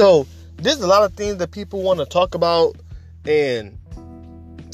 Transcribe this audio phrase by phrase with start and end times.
[0.00, 2.74] So there's a lot of things that people want to talk about.
[3.26, 3.78] And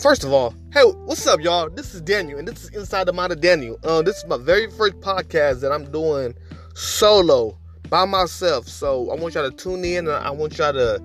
[0.00, 1.68] first of all, hey, what's up, y'all?
[1.68, 3.76] This is Daniel, and this is Inside the Mind of Daniel.
[3.82, 6.32] Uh, this is my very first podcast that I'm doing
[6.74, 7.58] solo
[7.90, 8.68] by myself.
[8.68, 11.02] So I want y'all to tune in, and I want y'all to,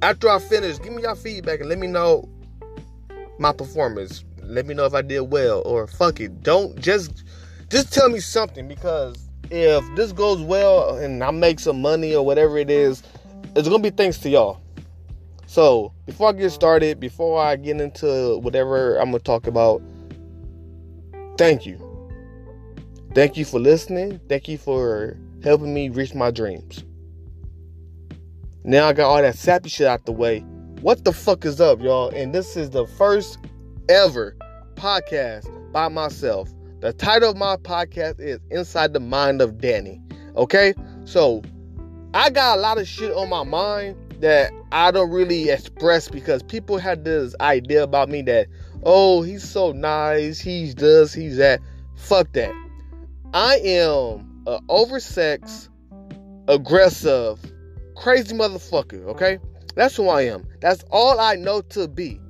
[0.00, 2.26] after I finish, give me y'all feedback and let me know
[3.38, 4.24] my performance.
[4.42, 6.42] Let me know if I did well or fuck it.
[6.42, 7.22] Don't just
[7.68, 12.24] just tell me something because if this goes well and I make some money or
[12.24, 13.02] whatever it is,
[13.54, 14.60] it's gonna be thanks to y'all.
[15.46, 19.82] So before I get started, before I get into whatever I'm gonna talk about,
[21.36, 21.78] thank you.
[23.14, 24.20] Thank you for listening.
[24.28, 26.84] Thank you for helping me reach my dreams.
[28.64, 30.40] Now I got all that sappy shit out the way.
[30.80, 32.08] What the fuck is up, y'all?
[32.08, 33.38] And this is the first
[33.88, 34.36] ever
[34.76, 36.48] podcast by myself.
[36.80, 40.00] The title of my podcast is Inside the Mind of Danny.
[40.36, 40.74] Okay?
[41.04, 41.42] So
[42.14, 46.42] I got a lot of shit on my mind that I don't really express because
[46.42, 48.48] people had this idea about me that,
[48.84, 51.60] oh, he's so nice, he's this, he's that.
[51.96, 52.52] Fuck that.
[53.32, 55.70] I am a oversex,
[56.48, 57.40] aggressive,
[57.96, 59.38] crazy motherfucker, okay?
[59.74, 60.46] That's who I am.
[60.60, 62.20] That's all I know to be.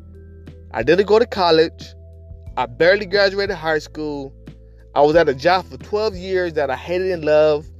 [0.71, 1.95] I didn't go to college.
[2.57, 4.33] I barely graduated high school.
[4.95, 7.72] I was at a job for 12 years that I hated and loved.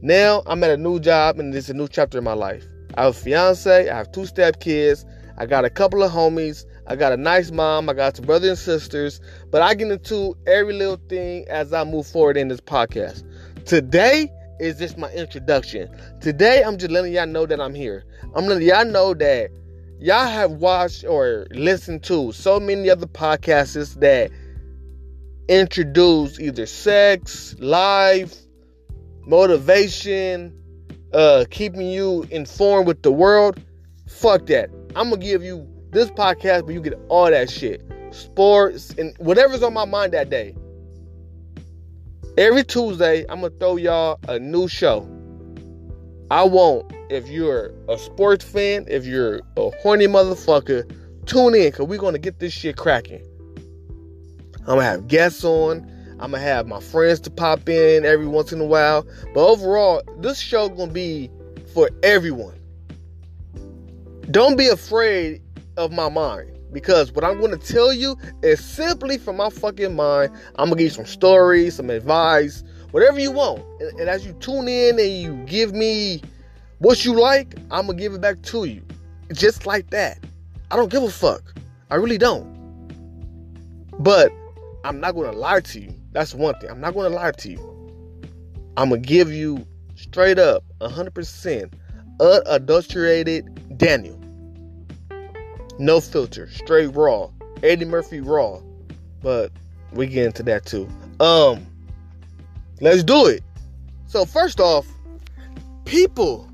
[0.00, 2.64] Now I'm at a new job and it's a new chapter in my life.
[2.94, 5.04] I have a fiance, I have two step kids,
[5.36, 8.50] I got a couple of homies, I got a nice mom, I got some brothers
[8.50, 12.60] and sisters, but I get into every little thing as I move forward in this
[12.60, 13.24] podcast.
[13.64, 15.88] Today is just my introduction.
[16.20, 18.04] Today I'm just letting y'all know that I'm here.
[18.36, 19.50] I'm letting y'all know that
[19.98, 24.30] y'all have watched or listened to so many other podcasts that
[25.48, 28.47] introduce either sex, life,
[29.28, 30.52] motivation,
[31.12, 33.60] uh, keeping you informed with the world.
[34.08, 34.70] Fuck that.
[34.96, 37.82] I'm gonna give you this podcast, but you get all that shit.
[38.10, 40.54] Sports and whatever's on my mind that day.
[42.38, 45.06] Every Tuesday, I'm gonna throw y'all a new show.
[46.30, 46.92] I won't.
[47.10, 50.90] if you're a sports fan, if you're a horny motherfucker,
[51.26, 53.22] tune in because we're gonna get this shit cracking.
[54.60, 55.90] I'm gonna have guests on.
[56.20, 59.06] I'm gonna have my friends to pop in every once in a while.
[59.34, 61.30] But overall, this show gonna be
[61.72, 62.58] for everyone.
[64.30, 65.42] Don't be afraid
[65.76, 70.32] of my mind because what I'm gonna tell you is simply from my fucking mind.
[70.56, 73.62] I'm gonna give you some stories, some advice, whatever you want.
[73.80, 76.22] And, and as you tune in and you give me
[76.78, 78.82] what you like, I'm gonna give it back to you.
[79.32, 80.18] Just like that.
[80.70, 81.54] I don't give a fuck.
[81.90, 82.56] I really don't.
[83.98, 84.32] But
[84.88, 85.94] I'm not gonna lie to you.
[86.12, 86.70] That's one thing.
[86.70, 88.22] I'm not gonna lie to you.
[88.78, 89.66] I'm gonna give you
[89.96, 91.70] straight up 100%
[92.18, 94.18] unadulterated Daniel.
[95.78, 97.28] No filter, straight raw.
[97.62, 98.60] Eddie Murphy raw.
[99.20, 99.52] But
[99.92, 100.88] we get into that too.
[101.20, 101.66] Um,
[102.80, 103.44] let's do it.
[104.06, 104.86] So first off,
[105.84, 106.48] people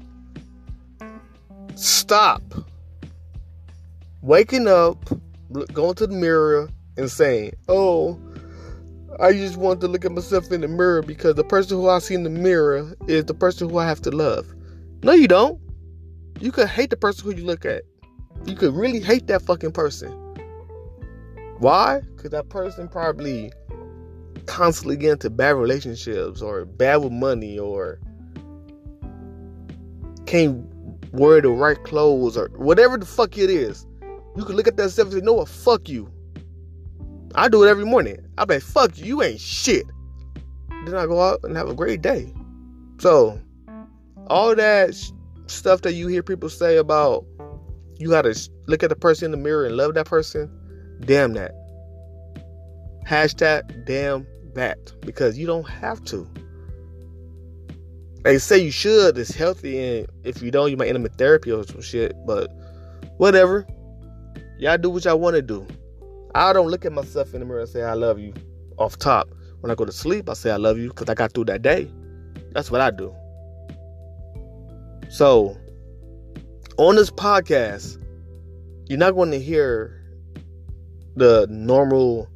[1.77, 2.43] stop
[4.23, 4.99] waking up,
[5.73, 8.19] going to the mirror, and saying, "Oh,
[9.21, 11.99] I just want to look at myself in the mirror because the person who I
[11.99, 14.55] see in the mirror is the person who I have to love."
[15.03, 15.61] No, you don't.
[16.41, 17.83] You could hate the person who you look at.
[18.47, 20.11] You could really hate that fucking person.
[21.59, 22.01] Why?
[22.17, 23.53] Because that person probably
[24.47, 27.99] constantly get into bad relationships or bad with money or
[30.27, 30.67] can't
[31.13, 33.87] wear the right clothes or whatever the fuck it is.
[34.37, 36.11] You can look at that stuff and say, know what, fuck you.
[37.35, 38.19] I do it every morning.
[38.39, 39.87] I be like, fuck you, you ain't shit.
[40.85, 42.33] Then I go out and have a great day.
[42.99, 43.41] So,
[44.29, 45.11] all that sh-
[45.47, 47.25] stuff that you hear people say about
[47.99, 50.51] you gotta look at the person in the mirror and love that person,
[51.01, 51.53] damn that.
[53.07, 54.93] Hashtag damn that.
[55.01, 56.29] Because you don't have to.
[58.23, 61.19] They say you should, it's healthy, and if you don't, you might end up in
[61.19, 62.15] therapy or some shit.
[62.27, 62.51] But
[63.19, 63.67] whatever.
[64.59, 65.67] Y'all do what y'all want to do.
[66.35, 68.35] I don't look at myself in the mirror and say I love you
[68.77, 69.29] off top.
[69.61, 71.63] When I go to sleep, I say I love you because I got through that
[71.63, 71.91] day.
[72.53, 73.15] That's what I do.
[75.09, 75.57] So,
[76.77, 78.03] on this podcast,
[78.87, 80.03] you're not going to hear
[81.17, 82.29] the normal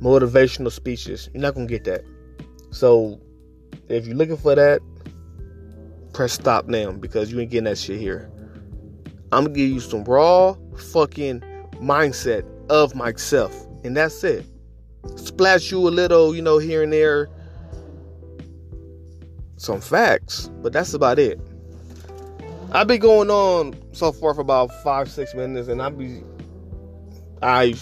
[0.00, 1.28] motivational speeches.
[1.34, 2.04] You're not going to get that.
[2.70, 3.20] So,
[3.88, 4.80] if you're looking for that,
[6.14, 8.30] press stop now because you ain't getting that shit here.
[9.32, 10.56] I'm gonna give you some raw
[10.92, 11.40] fucking
[11.74, 14.46] mindset of myself, and that's it.
[15.16, 17.28] Splash you a little, you know, here and there,
[19.56, 21.40] some facts, but that's about it.
[22.72, 26.22] I've been going on so far for about five, six minutes, and I be,
[27.42, 27.74] I,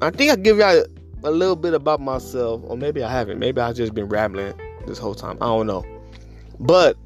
[0.00, 0.84] I think I give y'all
[1.24, 3.38] a little bit about myself, or maybe I haven't.
[3.38, 4.54] Maybe I've just been rambling
[4.86, 5.36] this whole time.
[5.40, 5.84] I don't know,
[6.60, 6.96] but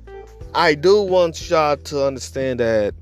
[0.55, 2.95] I do want y'all to understand that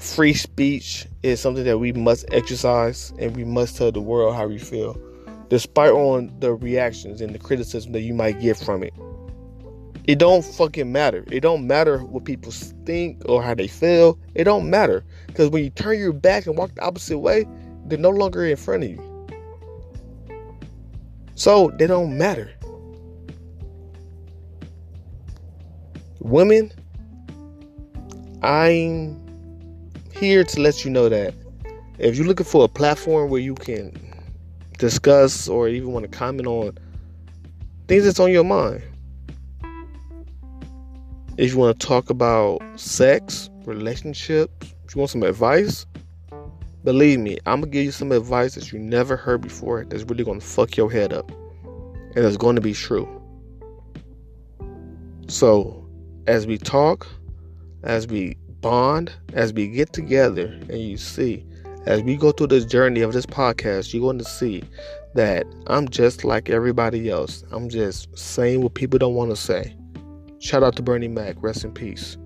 [0.00, 4.46] free speech is something that we must exercise, and we must tell the world how
[4.46, 5.00] we feel,
[5.48, 8.94] despite on the reactions and the criticism that you might get from it.
[10.04, 11.24] It don't fucking matter.
[11.30, 14.18] It don't matter what people think or how they feel.
[14.34, 15.04] It don't matter.
[15.26, 17.46] Because when you turn your back and walk the opposite way,
[17.86, 19.26] they're no longer in front of you.
[21.34, 22.50] So they don't matter.
[26.18, 26.72] Women,
[28.42, 29.29] I'm
[30.20, 31.34] here to let you know that
[31.98, 33.90] if you're looking for a platform where you can
[34.78, 36.76] discuss or even want to comment on
[37.88, 38.82] things that's on your mind,
[41.38, 45.86] if you want to talk about sex, relationships, if you want some advice,
[46.84, 50.22] believe me, I'm gonna give you some advice that you never heard before that's really
[50.22, 51.30] gonna fuck your head up.
[52.14, 53.08] And it's gonna be true.
[55.28, 55.88] So,
[56.26, 57.06] as we talk,
[57.84, 61.44] as we bond, as we get together, and you see,
[61.86, 64.62] as we go through this journey of this podcast, you're going to see
[65.14, 67.42] that I'm just like everybody else.
[67.50, 69.76] I'm just saying what people don't want to say.
[70.40, 71.36] Shout out to Bernie Mac.
[71.40, 72.16] Rest in peace.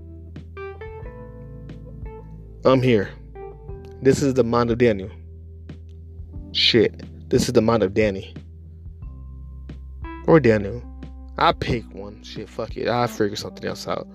[2.65, 3.11] I'm here.
[4.03, 5.11] This is the mind of Daniel.
[6.53, 7.03] Shit.
[7.31, 8.35] This is the mind of Danny.
[10.27, 10.83] Or Daniel.
[11.39, 12.23] I pick one.
[12.23, 12.89] Shit, fuck it.
[12.89, 14.07] I'll figure something else out.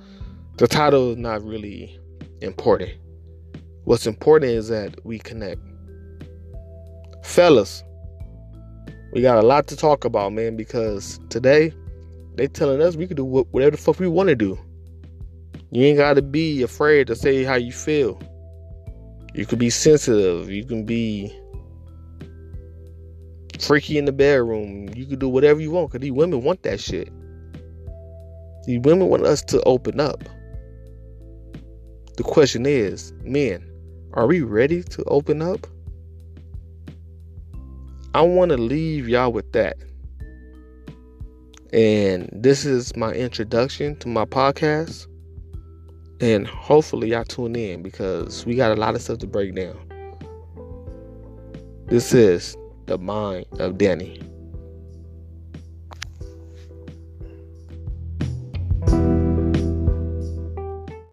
[0.57, 1.98] The title is not really
[2.41, 2.91] important.
[3.85, 5.61] What's important is that we connect.
[7.23, 7.83] Fellas,
[9.13, 11.73] we got a lot to talk about, man, because today
[12.35, 14.57] they telling us we can do whatever the fuck we want to do.
[15.71, 18.19] You ain't got to be afraid to say how you feel.
[19.33, 20.49] You can be sensitive.
[20.49, 21.31] You can be
[23.59, 24.89] freaky in the bedroom.
[24.95, 27.09] You can do whatever you want because these women want that shit.
[28.65, 30.23] These women want us to open up.
[32.19, 33.65] The question is, men,
[34.11, 35.65] are we ready to open up?
[38.13, 39.77] I want to leave y'all with that.
[41.71, 45.07] And this is my introduction to my podcast.
[46.19, 49.79] And hopefully, y'all tune in because we got a lot of stuff to break down.
[51.85, 52.57] This is
[52.87, 54.19] the mind of Danny.